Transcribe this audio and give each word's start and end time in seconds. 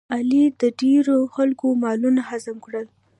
علي 0.13 0.43
د 0.61 0.63
ډېرو 0.81 1.17
خلکو 1.35 1.67
مالونه 1.83 2.21
هضم 2.29 2.57
کړل. 2.65 2.85